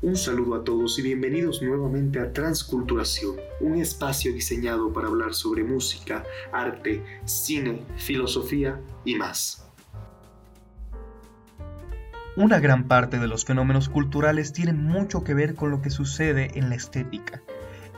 [0.00, 5.64] Un saludo a todos y bienvenidos nuevamente a Transculturación, un espacio diseñado para hablar sobre
[5.64, 9.68] música, arte, cine, filosofía y más.
[12.36, 16.56] Una gran parte de los fenómenos culturales tienen mucho que ver con lo que sucede
[16.56, 17.42] en la estética.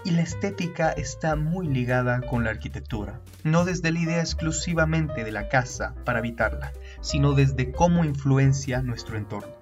[0.02, 5.32] Y la estética está muy ligada con la arquitectura, no desde la idea exclusivamente de
[5.32, 6.72] la casa para habitarla,
[7.02, 9.59] sino desde cómo influencia nuestro entorno.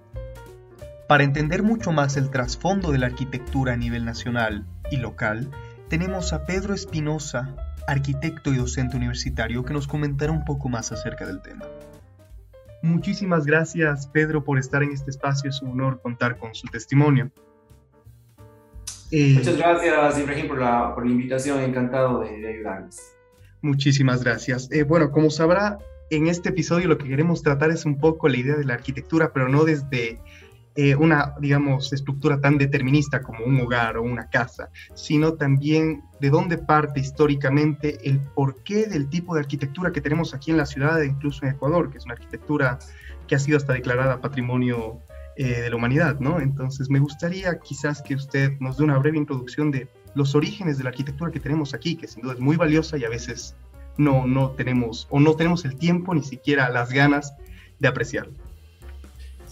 [1.09, 5.51] Para entender mucho más el trasfondo de la arquitectura a nivel nacional y local,
[5.89, 11.27] tenemos a Pedro Espinosa, arquitecto y docente universitario, que nos comentará un poco más acerca
[11.27, 11.65] del tema.
[12.83, 15.49] Muchísimas gracias, Pedro, por estar en este espacio.
[15.49, 17.31] Es un honor contar con su testimonio.
[19.11, 21.61] Eh, Muchas gracias, Ibrahim, por la, por la invitación.
[21.61, 23.17] Encantado de, de ayudarles.
[23.63, 24.71] Muchísimas gracias.
[24.71, 25.79] Eh, bueno, como sabrá,
[26.11, 29.33] en este episodio lo que queremos tratar es un poco la idea de la arquitectura,
[29.33, 30.21] pero no desde
[30.81, 36.31] eh, una, digamos, estructura tan determinista como un hogar o una casa, sino también de
[36.31, 41.03] dónde parte históricamente el porqué del tipo de arquitectura que tenemos aquí en la ciudad,
[41.03, 42.79] incluso en Ecuador, que es una arquitectura
[43.27, 45.01] que ha sido hasta declarada patrimonio
[45.35, 46.39] eh, de la humanidad, ¿no?
[46.39, 50.85] Entonces, me gustaría quizás que usted nos dé una breve introducción de los orígenes de
[50.85, 53.57] la arquitectura que tenemos aquí, que sin duda es muy valiosa y a veces
[53.97, 57.35] no, no tenemos o no tenemos el tiempo ni siquiera las ganas
[57.81, 58.48] de apreciarla.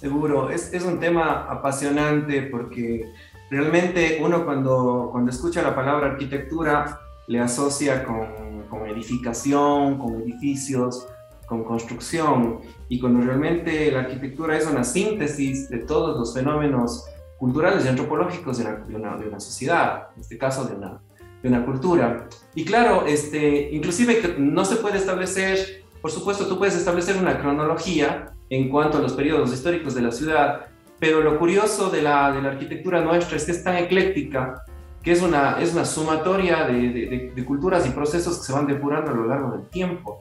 [0.07, 3.13] Seguro, es, es, un tema apasionante porque
[3.51, 11.09] realmente uno cuando, cuando escucha la palabra arquitectura le asocia con, con edificación, con edificios,
[11.49, 17.85] con construcción y cuando realmente la arquitectura es una síntesis de todos los fenómenos culturales
[17.85, 21.01] y antropológicos de una, de una, sociedad, en este caso de una,
[21.43, 22.29] de una cultura.
[22.55, 28.36] Y claro, este, inclusive no se puede establecer, por supuesto tú puedes establecer una cronología,
[28.51, 30.67] en cuanto a los periodos históricos de la ciudad,
[30.99, 34.65] pero lo curioso de la, de la arquitectura nuestra es que es tan ecléctica
[35.03, 39.15] que es una, es una sumatoria de, culturas y procesos que se van depurando a
[39.15, 40.21] lo largo del tiempo.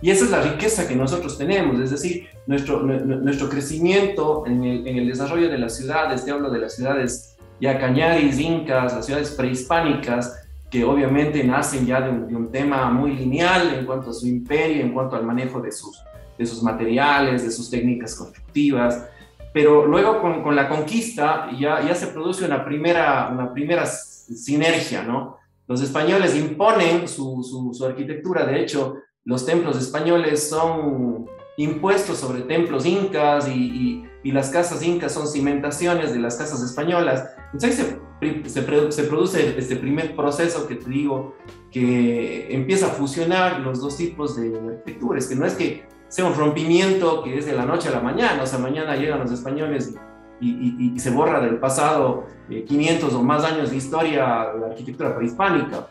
[0.00, 4.86] Y esa es la riqueza que nosotros tenemos, es decir, nuestro, nuestro crecimiento en el,
[4.86, 9.04] en el desarrollo de las ciudades, te hablo de las ciudades ya cañaris, incas, las
[9.04, 14.10] ciudades prehispánicas, que obviamente nacen ya de un, de un tema muy lineal en cuanto
[14.10, 16.00] a su imperio, en cuanto al manejo de sus,
[16.40, 19.06] de sus materiales, de sus técnicas constructivas,
[19.52, 25.02] pero luego con, con la conquista ya, ya se produce una primera, una primera sinergia,
[25.02, 25.36] ¿no?
[25.68, 31.26] Los españoles imponen su, su, su arquitectura, de hecho, los templos españoles son
[31.58, 36.62] impuestos sobre templos incas y, y, y, las casas incas son cimentaciones de las casas
[36.62, 37.28] españolas.
[37.52, 41.34] Entonces se, se, se, produce este primer proceso que te digo,
[41.70, 46.34] que empieza a fusionar los dos tipos de arquitecturas, que no es que sea un
[46.34, 49.94] rompimiento que es de la noche a la mañana, o sea, mañana llegan los españoles
[50.40, 54.66] y, y, se borra del pasado 500 eh, o más años de historia de la
[54.68, 55.88] arquitectura prehispánica.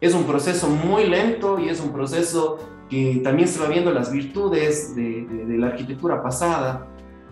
[0.00, 2.58] Es un proceso muy lento y es un proceso
[2.88, 6.86] que también se va viendo las virtudes de, de, la arquitectura pasada.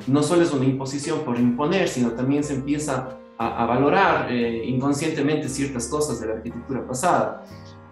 [0.07, 4.65] No solo es una imposición por imponer, sino también se empieza a, a valorar eh,
[4.65, 7.45] inconscientemente ciertas cosas de la arquitectura pasada.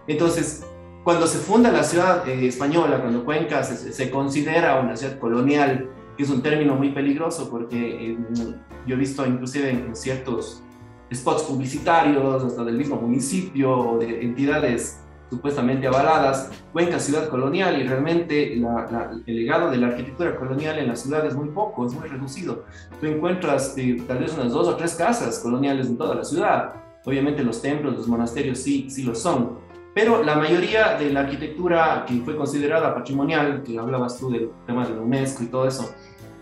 [0.07, 0.65] Entonces,
[1.05, 5.87] cuando se funda la ciudad eh, española, cuando Cuenca se, se, considera una ciudad colonial,
[6.17, 8.17] que es un término muy peligroso porque eh,
[8.87, 10.63] yo he visto inclusive en, ciertos
[11.13, 14.99] spots publicitarios, hasta del mismo municipio o de entidades
[15.29, 20.79] supuestamente avaladas, Cuenca ciudad colonial y realmente la, la, el legado de la arquitectura colonial
[20.79, 22.65] en la ciudad es muy poco, es muy reducido.
[22.99, 26.73] Tú encuentras eh, tal vez unas dos o tres casas coloniales en toda la ciudad.
[27.05, 29.64] Obviamente los templos, los monasterios sí, sí lo son,
[29.95, 34.85] pero la mayoría de la arquitectura que fue considerada patrimonial, que hablabas tú del tema
[34.85, 35.95] de la UNESCO y todo eso,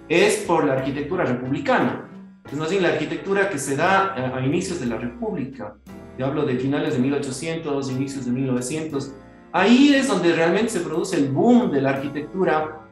[0.10, 2.10] es por la arquitectura republicana.
[2.52, 5.76] Es más bien la arquitectura que se da a, a inicios de la República.
[6.18, 9.14] Yo hablo de finales de 1800, inicios de 1900.
[9.52, 12.90] Ahí es donde realmente se produce el boom de la arquitectura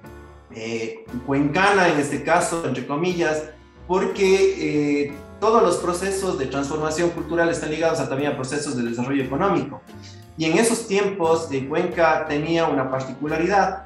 [0.53, 3.49] eh, cuencana, en este caso, entre comillas,
[3.87, 8.83] porque eh, todos los procesos de transformación cultural están ligados a, también a procesos de
[8.83, 9.81] desarrollo económico.
[10.37, 13.85] Y en esos tiempos de Cuenca tenía una particularidad.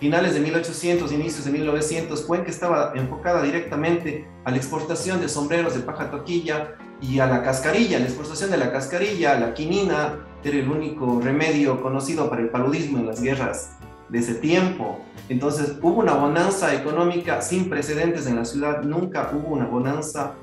[0.00, 5.74] Finales de 1800, inicios de 1900, Cuenca estaba enfocada directamente a la exportación de sombreros
[5.74, 7.98] de paja toquilla y a la cascarilla.
[7.98, 12.98] La exportación de la cascarilla, la quinina, era el único remedio conocido para el paludismo
[12.98, 13.76] en las guerras
[14.08, 15.00] de ese tiempo.
[15.28, 20.34] Entonces hubo una bonanza económica sin precedentes en la ciudad, nunca hubo una bonanza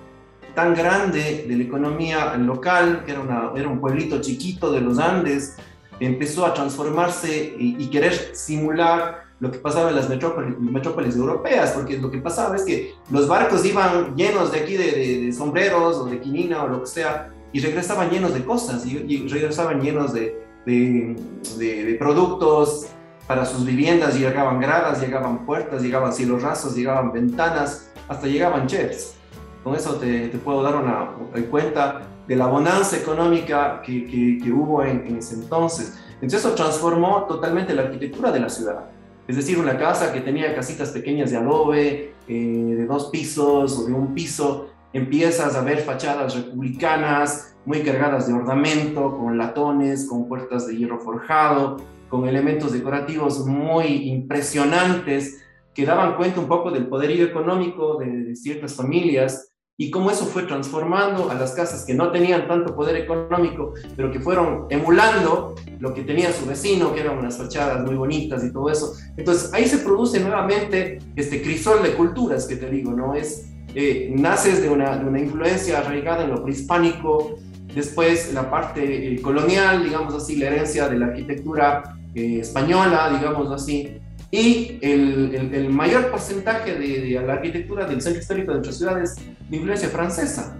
[0.53, 4.99] tan grande de la economía local, que era, una, era un pueblito chiquito de los
[4.99, 5.55] Andes,
[5.99, 11.71] empezó a transformarse y, y querer simular lo que pasaba en las metrópolis, metrópolis europeas,
[11.71, 16.05] porque lo que pasaba es que los barcos iban llenos de aquí de, sombreros o
[16.05, 20.39] de quinina o lo que sea, y regresaban llenos de cosas, y, regresaban llenos de,
[20.67, 22.85] de, productos
[23.27, 29.15] para sus viviendas, llegaban gradas, llegaban puertas, llegaban cielos rasos, llegaban ventanas, hasta llegaban chefs.
[29.63, 31.11] Con eso te, te puedo dar una,
[31.49, 35.99] cuenta de la bonanza económica que, que, hubo en, en, ese entonces.
[36.15, 38.89] Entonces eso transformó totalmente la arquitectura de la ciudad.
[39.27, 42.33] Es decir, una casa que tenía casitas pequeñas de adobe, eh,
[42.77, 48.33] de dos pisos o de un piso, empiezas a ver fachadas republicanas muy cargadas de
[48.33, 51.77] ornamento, con latones, con puertas de hierro forjado,
[52.09, 55.43] con elementos decorativos muy impresionantes
[55.73, 59.50] que daban cuenta un poco del poderío económico de ciertas familias
[59.81, 64.11] y cómo eso fue transformando a las casas que no tenían tanto poder económico, pero
[64.11, 68.53] que fueron emulando lo que tenía su vecino, que eran unas fachadas muy bonitas y
[68.53, 68.93] todo eso.
[69.17, 73.15] Entonces ahí se produce nuevamente este crisol de culturas que te digo, ¿no?
[73.15, 77.37] Es, eh, naces de una, de una influencia arraigada en lo prehispánico,
[77.73, 83.49] después la parte eh, colonial, digamos así, la herencia de la arquitectura eh, española, digamos
[83.49, 83.97] así,
[84.31, 89.15] y el, el, mayor porcentaje de, la arquitectura del centro histórico de nuestra ciudad es
[89.49, 90.57] de influencia francesa,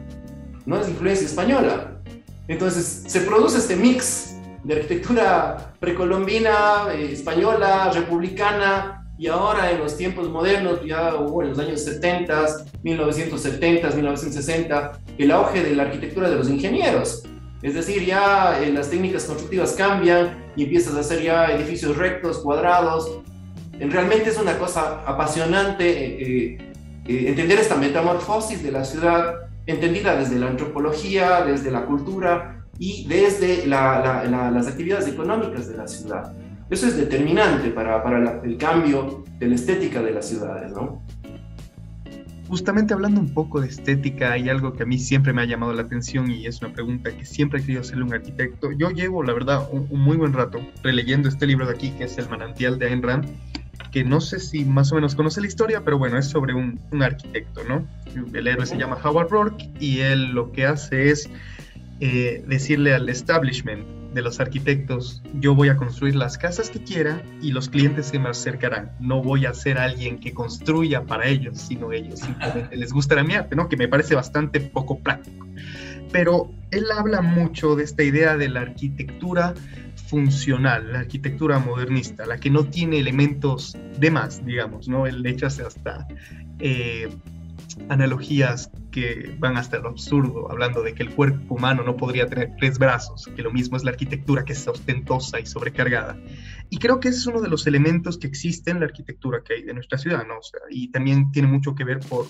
[0.66, 2.02] no es de influencia española.
[2.50, 4.36] Entonces se produce este mix
[4.66, 11.50] de arquitectura precolombina, eh, española, republicana, y ahora en los tiempos modernos, ya hubo en
[11.50, 17.24] los años 70, 1970, 1960, el auge de la arquitectura de los ingenieros.
[17.62, 22.40] Es decir, ya eh, las técnicas constructivas cambian y empiezas a hacer ya edificios rectos,
[22.40, 23.22] cuadrados,
[23.90, 26.58] realmente es una cosa apasionante eh,
[27.08, 33.08] eh, entender esta metamorfosis de la ciudad, entendida desde la antropología, desde la cultura y
[33.08, 36.34] desde las actividades económicas de la ciudad.
[36.70, 41.04] Eso es determinante para, para el cambio de la estética de las ciudades, ¿no?
[42.48, 45.74] Justamente hablando un poco de estética, hay algo que a mí siempre me ha llamado
[45.74, 48.72] la atención y es una pregunta que siempre he querido hacerle a un arquitecto.
[48.74, 52.06] Yo llevo, la verdad, un, un, muy buen rato releyendo este libro de aquí, que
[52.06, 53.26] es El manantial de Ayn Rand,
[53.92, 56.80] que no sé si más o menos conoce la historia, pero bueno, es sobre un,
[57.02, 57.86] arquitecto, ¿no?
[58.34, 61.30] El héroe se llama Howard Rourke y él lo que hace es
[62.00, 67.22] eh, decirle al establishment de los arquitectos, yo voy a construir las casas que quiera
[67.42, 68.92] y los clientes se me acercarán.
[69.00, 73.36] No voy a ser alguien que construya para ellos, sino ellos simplemente les gustará mi
[73.36, 73.70] arte, ¿no?
[73.70, 75.48] Que me parece bastante poco práctico.
[76.12, 79.54] Pero él habla mucho de esta idea de la arquitectura
[80.12, 85.08] funcional, la arquitectura modernista, la que no tiene elementos de más, digamos, ¿no?
[85.08, 86.06] Él echa hasta
[86.60, 87.10] eh,
[87.88, 92.52] analogías que van hasta lo absurdo, hablando de que el cuerpo humano no podría tener
[92.60, 96.18] tres brazos, que lo mismo es la arquitectura que es ostentosa y sobrecargada.
[96.70, 99.54] Y creo que ese es uno de los elementos que existe en la arquitectura que
[99.54, 100.36] hay de nuestra ciudad, ¿no?
[100.70, 102.26] y también tiene mucho que ver por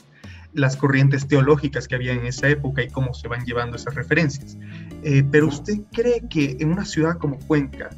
[0.53, 4.57] las corrientes teológicas que había en esa época y cómo se van llevando esas referencias.
[5.03, 7.89] Eh, pero usted cree que en una ciudad como Cuenca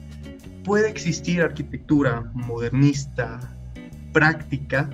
[0.64, 3.40] puede existir arquitectura modernista,
[4.12, 4.90] práctica,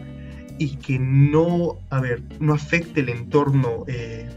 [0.57, 4.27] y que no, a ver, no afecte el entorno eh,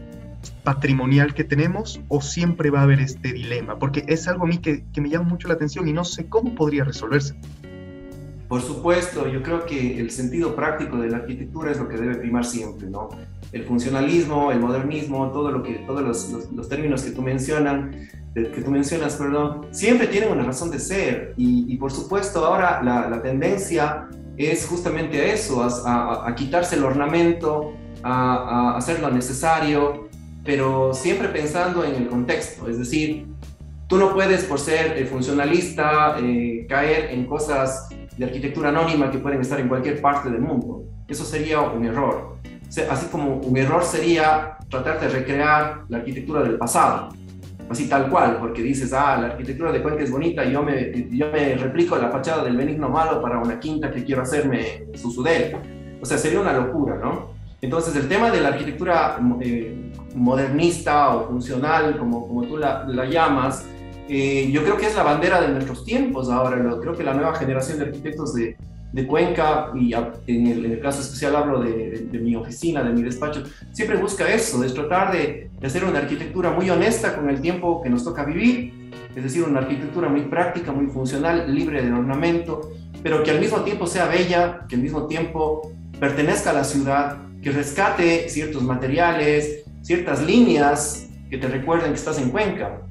[0.63, 3.77] patrimonial que tenemos o siempre va a haber este dilema?
[3.77, 6.27] Porque es algo a mí que, que me llama mucho la atención y no sé
[6.27, 7.35] cómo podría resolverse.
[8.53, 12.13] Por supuesto, yo creo que el sentido práctico de la arquitectura es lo que debe
[12.13, 13.09] primar siempre, ¿no?
[13.51, 18.61] El funcionalismo, el modernismo, todo lo que, todos los, los, términos que tú, mencionan, que
[18.63, 21.33] tú mencionas, perdón, siempre tienen una razón de ser.
[21.35, 24.07] Y, por supuesto, ahora la, la, tendencia
[24.37, 30.09] es justamente a eso, a, quitarse el ornamento, a, hacer lo necesario,
[30.45, 33.25] pero siempre pensando en el contexto, es decir,
[33.87, 39.41] tú no puedes por ser funcionalista eh, caer en cosas de arquitectura anónima que pueden
[39.41, 40.83] estar en cualquier parte del mundo.
[41.07, 42.37] Eso sería un error.
[42.89, 47.09] Así como un error sería tratar de recrear la arquitectura del pasado,
[47.69, 51.31] así tal cual, porque dices, ah, la arquitectura de Cuenca es bonita yo me, yo
[51.31, 55.55] me replico la fachada del Benigno Malo para una quinta que quiero hacerme su sudel.
[56.01, 57.33] O sea, sería una locura, ¿no?
[57.61, 63.05] Entonces, el tema de la arquitectura eh, modernista o funcional, como, como tú la, la
[63.05, 63.65] llamas,
[64.09, 66.57] eh, yo creo que es la bandera de nuestros tiempos ahora.
[66.79, 68.57] creo que la nueva generación de arquitectos de,
[68.91, 73.43] de Cuenca, y en el, caso especial hablo de, de, mi oficina, de mi despacho,
[73.71, 77.81] siempre busca eso, es tratar de, de, hacer una arquitectura muy honesta con el tiempo
[77.81, 82.71] que nos toca vivir, es decir, una arquitectura muy práctica, muy funcional, libre de ornamento,
[83.01, 87.17] pero que al mismo tiempo sea bella, que al mismo tiempo pertenezca a la ciudad,
[87.41, 92.81] que rescate ciertos materiales, ciertas líneas que te recuerden que estás en Cuenca.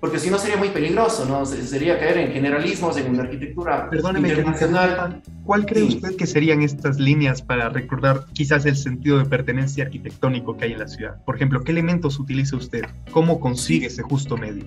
[0.00, 1.44] Porque si no sería muy peligroso, ¿no?
[1.44, 5.22] Sería caer en generalismos, en una arquitectura Perdóneme internacional.
[5.44, 10.56] ¿Cuál cree usted que serían estas líneas para recordar quizás el sentido de pertenencia arquitectónico
[10.56, 11.24] que hay en la ciudad?
[11.24, 12.84] Por ejemplo, ¿qué elementos utiliza usted?
[13.10, 14.64] ¿Cómo consigue ese justo medio?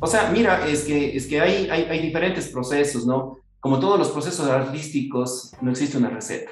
[0.00, 3.38] O sea, mira, es que, es que hay, hay, hay diferentes procesos, ¿no?
[3.60, 6.50] Como todos los procesos artísticos, no existe una receta.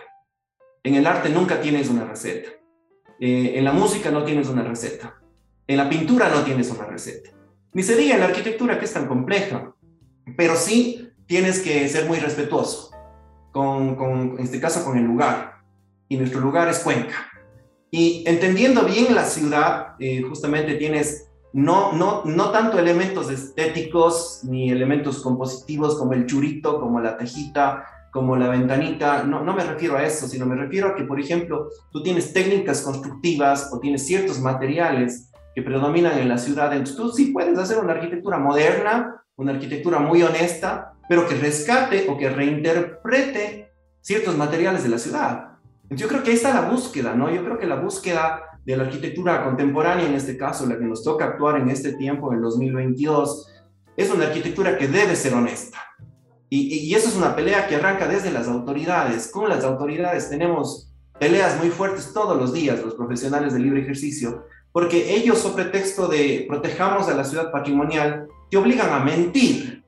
[0.83, 2.49] En el arte nunca tienes una receta.
[3.21, 5.15] Eh, en la música no tienes una receta.
[5.67, 7.31] En la pintura no tienes una receta.
[7.73, 9.75] Ni se diga en la arquitectura que es tan compleja.
[10.37, 12.91] Pero sí tienes que ser muy respetuoso,
[13.53, 13.97] con,
[14.39, 15.63] en este caso con el lugar.
[16.09, 17.15] Y nuestro lugar es Cuenca.
[17.91, 24.71] Y entendiendo bien la ciudad, eh, justamente tienes no, no, no tanto elementos estéticos ni
[24.71, 29.97] elementos compositivos como el churito, como la tejita, como la ventanita, no, no me refiero
[29.97, 34.07] a eso, sino me refiero a que, por ejemplo, tú tienes técnicas constructivas o tienes
[34.07, 39.25] ciertos materiales que predominan en la ciudad, entonces tú sí puedes hacer una arquitectura moderna,
[39.37, 43.73] una arquitectura muy honesta, pero que rescate o que reinterprete
[44.03, 45.53] ciertos materiales de la ciudad.
[45.85, 47.35] Entonces yo creo que ahí está la búsqueda, ¿no?
[47.35, 51.03] Yo creo que la búsqueda de la arquitectura contemporánea, en este caso, la que nos
[51.03, 53.51] toca actuar en este tiempo, en el 2022,
[53.97, 55.79] es una arquitectura que debe ser honesta.
[56.51, 59.29] Y, eso es una pelea que arranca desde las autoridades.
[59.29, 64.45] Con las autoridades tenemos peleas muy fuertes todos los días, los profesionales del libre ejercicio,
[64.77, 69.83] porque ellos, sobre pretexto de protejamos a la ciudad patrimonial, te obligan a mentir.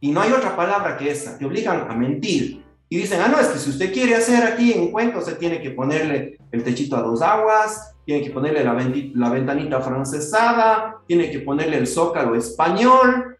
[0.00, 2.64] Y no hay otra palabra que esa, te obligan a mentir.
[2.88, 5.60] Y dicen, ah, no, es que si usted quiere hacer aquí en Cuenca, se tiene
[5.60, 8.72] que ponerle el techito a dos aguas, tiene que ponerle la,
[9.12, 13.36] la ventanita francesada, tiene que ponerle el zócalo español,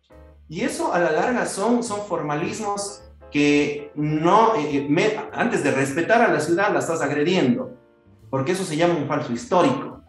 [0.50, 6.20] y eso a la larga son, son formalismos que no, eh, eh, antes de respetar
[6.20, 7.70] a la ciudad la estás agrediendo,
[8.28, 9.99] porque eso se llama un falso histórico.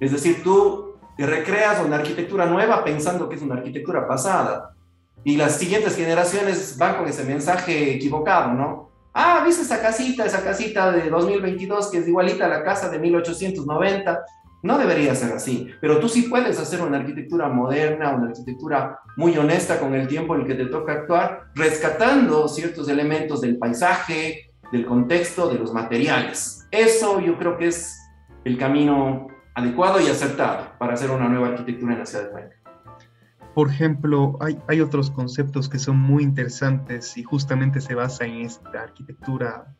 [0.00, 4.74] Es decir, tú recreas una arquitectura nueva pensando que es una arquitectura pasada.
[5.22, 8.90] Y las siguientes generaciones van con ese mensaje equivocado, ¿no?
[9.12, 12.98] Ah, ¿viste esa casita, esa casita de 2022 que es igualita a la casa de
[12.98, 14.24] 1890?
[14.62, 19.36] No debería ser así, pero tú sí puedes hacer una arquitectura moderna, una arquitectura muy
[19.36, 24.52] honesta con el tiempo en el que te toca actuar, rescatando ciertos elementos del paisaje,
[24.70, 26.66] del contexto, de los materiales.
[26.70, 27.98] Eso yo creo que es
[28.44, 32.56] el camino adecuado y acertado para hacer una nueva arquitectura en la ciudad de Cuenca.
[33.54, 38.42] Por ejemplo, hay, hay otros conceptos que son muy interesantes y justamente se basa en
[38.42, 39.74] esta arquitectura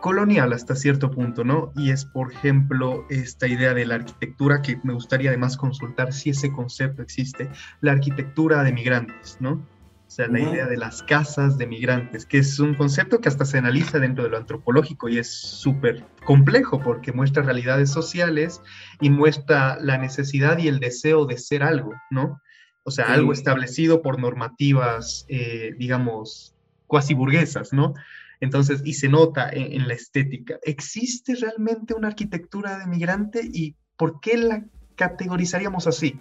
[0.00, 1.72] colonial hasta cierto punto, ¿no?
[1.76, 6.30] Y es, por ejemplo, esta idea de la arquitectura que me gustaría además consultar si
[6.30, 7.50] ese concepto existe,
[7.80, 9.60] la arquitectura de migrantes, ¿no?
[10.08, 13.44] O sea, la idea de las casas de migrantes, que es un concepto que hasta
[13.44, 18.62] se analiza dentro de lo antropológico y es súper complejo porque muestra realidades sociales
[19.02, 22.40] y muestra la necesidad y el deseo de ser algo, ¿no?
[22.84, 27.92] O sea, algo establecido por normativas, eh, digamos, cuasi burguesas, ¿no?
[28.40, 30.58] Entonces, y se nota en, la estética.
[30.62, 34.64] ¿Existe realmente una arquitectura de migrante y por qué la
[34.96, 36.18] categorizaríamos así?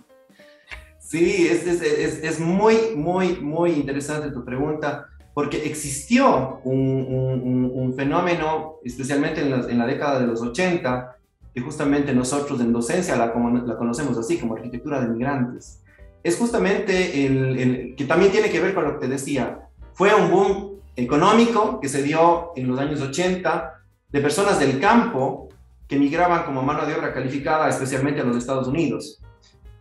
[1.08, 8.80] Sí, es, es, es, muy, muy, muy interesante tu pregunta, porque existió un, un, fenómeno,
[8.84, 11.16] especialmente en la, en la, década de los 80,
[11.54, 15.82] que justamente nosotros en docencia la, la conocemos así, como arquitectura de migrantes.
[16.24, 19.62] Es justamente el, el, que también tiene que ver con lo que te decía.
[19.94, 25.48] Fue un boom económico que se dio en los años 80 de personas del campo
[25.88, 29.22] que migraban como mano de obra calificada, especialmente a los Estados Unidos.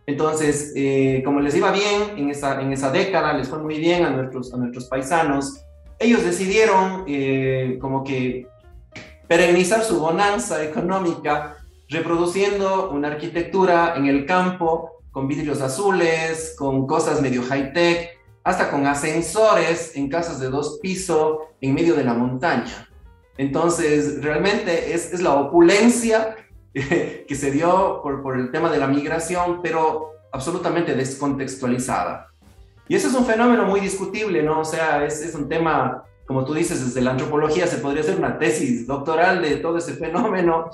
[0.07, 4.05] Entonces, eh, como les iba bien en esa, en esa década, les fue muy bien
[4.05, 5.65] a nuestros, a nuestros paisanos,
[5.99, 8.47] ellos decidieron eh, como que
[9.27, 11.57] perennizar su bonanza económica
[11.89, 18.87] reproduciendo una arquitectura en el campo con vidrios azules, con cosas medio high-tech, hasta con
[18.87, 22.87] ascensores en casas de dos pisos en medio de la montaña.
[23.37, 26.33] Entonces, realmente es, es la opulencia
[27.27, 32.27] que se dio por, por, el tema de la migración, pero absolutamente descontextualizada.
[32.87, 34.61] Y ese es un fenómeno muy discutible, ¿no?
[34.61, 38.17] O sea, es, es un tema, como tú dices, desde la antropología se podría hacer
[38.17, 40.69] una tesis doctoral de todo ese fenómeno,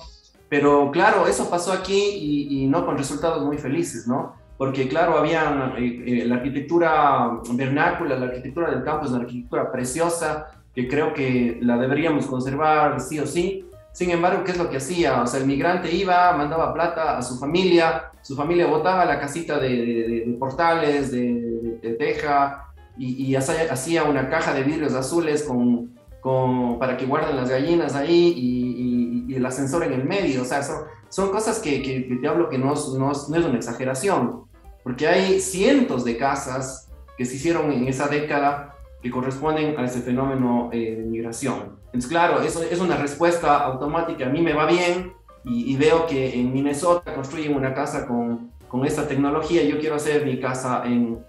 [0.49, 4.35] pero claro, eso pasó aquí y, y no con resultados muy felices, ¿no?
[4.57, 9.71] porque claro, había eh, eh, la arquitectura vernácula, la arquitectura del campo es una arquitectura
[9.71, 13.65] preciosa, que creo que la deberíamos conservar sí o sí.
[13.93, 15.21] Sin embargo, ¿qué es lo que hacía?
[15.21, 19.59] O sea, el migrante iba, mandaba plata a su familia, su familia botaba la casita
[19.59, 27.05] de, portales, de, teja, y, hacía una caja de vidrios azules con, con, para que
[27.05, 30.41] guarden las gallinas ahí y, y, el ascensor en el medio.
[30.41, 33.55] O sea, son, son cosas que, que, te hablo que no, no, no, es una
[33.55, 34.45] exageración.
[34.83, 38.72] porque hay cientos de casas que se hicieron en esa década
[39.03, 41.77] que corresponden a ese fenómeno eh, de migración.
[41.87, 44.25] Entonces, claro, eso es una respuesta automática.
[44.25, 48.85] A mí me va bien y, veo que en Minnesota construyen una casa con, con
[48.85, 51.19] esta tecnología y yo quiero hacer mi casa en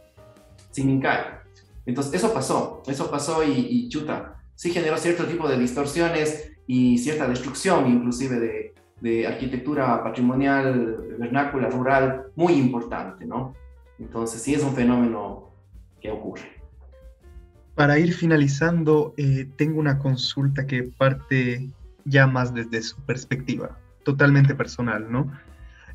[0.71, 1.21] Simincay.
[1.85, 6.97] Entonces, eso pasó, eso pasó y, y chuta, sí generó cierto tipo de distorsiones y
[6.99, 13.52] cierta destrucción inclusive de, de arquitectura patrimonial, vernácula, rural, muy importante, ¿no?
[13.99, 15.50] Entonces sí es un fenómeno
[16.00, 16.63] que ocurre.
[17.75, 21.71] Para ir finalizando, eh, tengo una consulta que parte
[22.04, 25.33] ya más desde su perspectiva, totalmente personal, ¿no?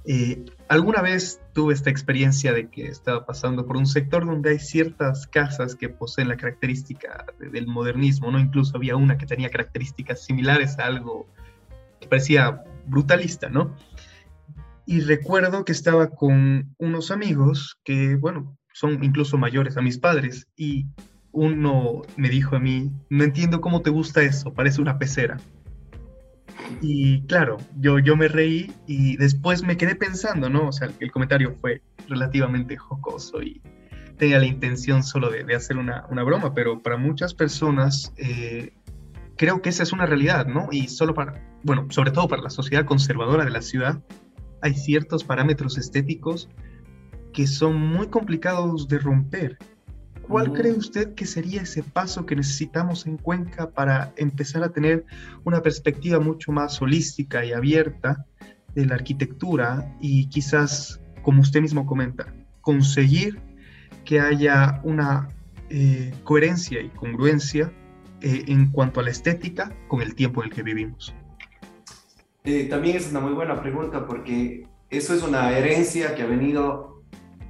[0.05, 4.59] Eh, alguna vez tuve esta experiencia de que estaba pasando por un sector donde hay
[4.59, 8.39] ciertas casas que poseen la característica del modernismo, ¿no?
[8.39, 11.27] Incluso había una que tenía características similares a algo
[11.99, 13.75] que parecía brutalista, ¿no?
[14.85, 20.47] Y recuerdo que estaba con unos amigos que, bueno, son incluso mayores a mis padres
[20.55, 20.87] y
[21.31, 25.37] uno me dijo a mí, no entiendo cómo te gusta eso, parece una pecera.
[26.81, 30.67] Y claro, yo, yo me reí y después me quedé pensando, ¿no?
[30.67, 33.61] O sea, el comentario fue relativamente jocoso y
[34.17, 38.73] tenía la intención solo de, hacer una, broma, pero para muchas personas eh,
[39.37, 40.67] creo que esa es una realidad, ¿no?
[40.71, 44.03] Y solo para, bueno, sobre todo para la sociedad conservadora de la ciudad,
[44.61, 46.49] hay ciertos parámetros estéticos
[47.33, 49.57] que son muy complicados de romper.
[50.29, 55.03] ¿Cuál cree usted que sería ese paso que necesitamos en Cuenca para empezar a tener
[55.43, 58.27] una perspectiva mucho más holística y abierta
[58.75, 62.31] de la arquitectura y quizás, como usted mismo comenta,
[62.61, 63.39] conseguir
[64.05, 65.29] que haya una
[65.71, 67.73] eh, coherencia y congruencia
[68.21, 71.11] eh, en cuanto a la estética con el tiempo en el que vivimos?
[72.43, 77.01] Eh, también es una muy buena pregunta porque eso es una herencia que ha venido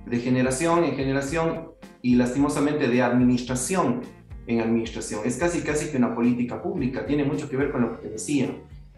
[0.05, 4.01] de generación en generación y lastimosamente de administración
[4.47, 5.21] en administración.
[5.25, 8.09] Es casi casi que una política pública, tiene mucho que ver con lo que te
[8.09, 8.49] decía.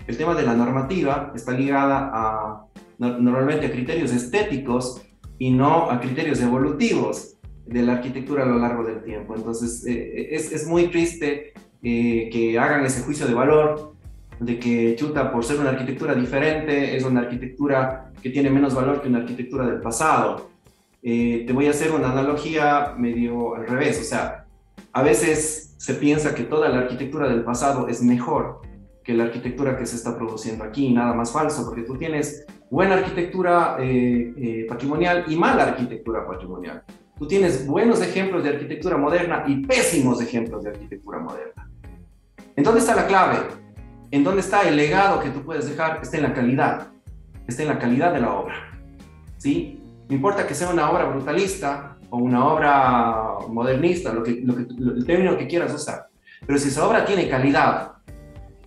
[0.08, 2.66] El tema de la normativa está ligada a
[2.98, 5.02] normalmente a criterios estéticos
[5.40, 9.36] y no a criterios evolutivos de la arquitectura a lo largo del tiempo.
[9.36, 13.96] Entonces, eh, es, es, muy triste eh, que hagan ese juicio de valor
[14.40, 19.02] de que Chuta, por ser una arquitectura diferente, es una arquitectura que tiene menos valor
[19.02, 20.51] que una arquitectura del pasado.
[21.04, 24.46] Eh, te voy a hacer una analogía medio al revés, o sea,
[24.94, 28.62] a veces se piensa que toda la arquitectura del pasado es mejor
[29.04, 32.96] que la arquitectura que se está produciendo aquí, nada más falso, porque tú tienes buena
[32.96, 36.84] arquitectura eh, eh, patrimonial y mala arquitectura patrimonial.
[37.18, 41.70] Tú tienes buenos ejemplos de arquitectura moderna y pésimos ejemplos de arquitectura moderna.
[42.56, 43.38] ¿En dónde está la clave?
[44.12, 46.00] ¿En dónde está el legado que tú puedes dejar?
[46.02, 46.88] Está en la calidad,
[47.48, 48.56] está en la calidad de la obra.
[49.38, 49.81] ¿Sí?
[50.12, 54.64] No importa que sea una obra brutalista o una obra modernista, lo que, lo que,
[54.64, 56.08] el término que quieras usar.
[56.46, 57.94] Pero si esa obra tiene calidad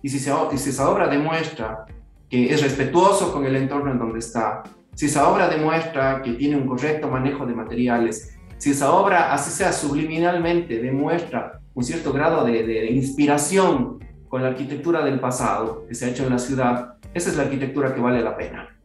[0.01, 1.85] y si, si esa obra demuestra
[2.31, 4.63] que es respetuoso con el entorno en donde está,
[4.95, 9.51] si esa obra demuestra que tiene un correcto manejo de materiales, si esa obra, así
[9.51, 15.93] sea subliminalmente, demuestra un cierto grado de, de, inspiración con la arquitectura del pasado que
[15.93, 18.75] se ha hecho en la ciudad, esa es la arquitectura que vale la pena.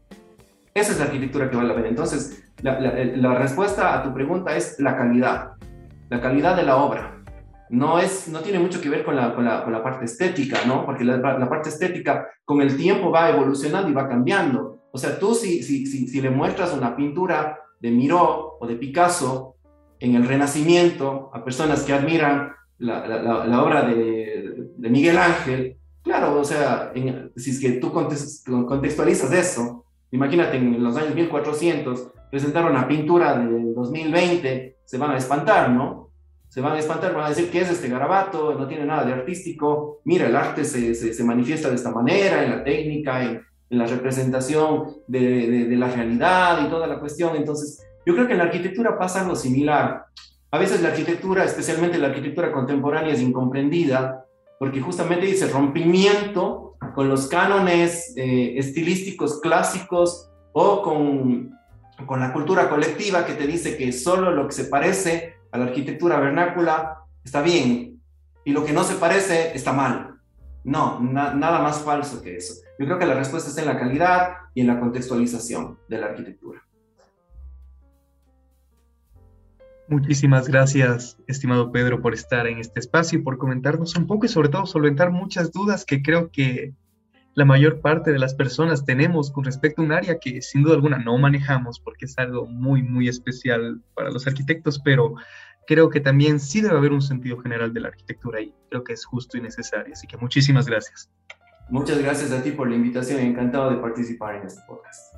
[0.73, 1.89] Esa es la arquitectura que vale la pena.
[1.89, 5.53] Entonces, la, respuesta a tu pregunta es la calidad,
[6.09, 7.17] la calidad de la obra.
[7.71, 10.85] No, es, no tiene mucho que ver con la, con la, parte estética, ¿no?
[10.85, 14.81] Porque la, parte estética con el tiempo va evolucionando y va cambiando.
[14.93, 18.75] O sea, tú si, si, si, si le muestras una pintura de Miró o de
[18.75, 19.55] Picasso
[20.01, 26.45] en el Renacimiento a personas que admiran la, obra de, de, Miguel Ángel, claro, o
[26.45, 26.93] sea,
[27.37, 33.73] si es que tú contextualizas eso, imagínate en los años 1400, presentar una pintura de
[33.75, 36.11] 2020, se van a espantar, ¿no?
[36.49, 38.55] Se van a espantar, van a decir, ¿qué es este garabato?
[38.55, 40.01] No tiene nada de artístico.
[40.05, 44.97] Mira, el arte se, se, manifiesta de esta manera, en la técnica, en, la representación
[45.07, 47.37] de, de, de, la realidad y toda la cuestión.
[47.37, 50.07] Entonces, yo creo que en la arquitectura pasa algo similar.
[50.51, 54.25] A veces la arquitectura, especialmente la arquitectura contemporánea, es incomprendida
[54.59, 61.51] porque justamente dice rompimiento con los cánones eh, estilísticos clásicos o con
[62.07, 65.67] con la cultura colectiva que te dice que solo lo que se parece a la
[65.67, 68.01] arquitectura vernácula está bien
[68.45, 70.17] y lo que no se parece está mal.
[70.65, 72.55] No, nada más falso que eso.
[72.79, 76.07] Yo creo que la respuesta está en la calidad y en la contextualización de la
[76.07, 76.63] arquitectura.
[79.89, 84.29] Muchísimas gracias, estimado Pedro, por estar en este espacio y por comentarnos un poco y
[84.29, 86.75] sobre todo solventar muchas dudas que creo que
[87.35, 90.75] la mayor parte de las personas tenemos con respecto a un área que sin duda
[90.75, 95.15] alguna no manejamos porque es algo muy, muy especial para los arquitectos, pero
[95.67, 98.93] creo que también sí debe haber un sentido general de la arquitectura y creo que
[98.93, 99.93] es justo y necesario.
[99.93, 101.09] Así que muchísimas gracias.
[101.69, 105.15] Muchas gracias a ti por la invitación, encantado de participar en este podcast.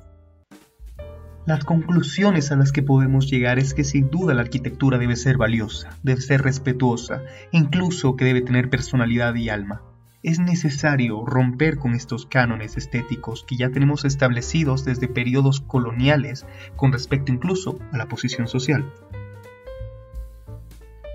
[1.47, 5.37] Las conclusiones a las que podemos llegar es que sin duda la arquitectura debe ser
[5.37, 9.81] valiosa, debe ser respetuosa, incluso que debe tener personalidad y alma.
[10.23, 16.45] Es necesario romper con estos cánones estéticos que ya tenemos establecidos desde periodos coloniales
[16.77, 18.89] con respecto incluso a la posición social.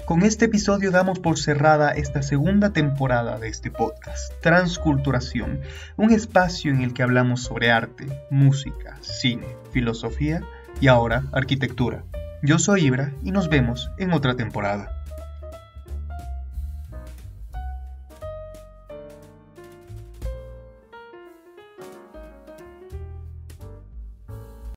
[0.05, 5.61] Con este episodio damos por cerrada esta segunda temporada de este podcast, Transculturación,
[5.97, 10.43] un espacio en el que hablamos sobre arte, música, cine, filosofía
[10.83, 12.05] y ahora arquitectura.
[12.43, 14.98] Yo soy Ibra y nos vemos en otra temporada.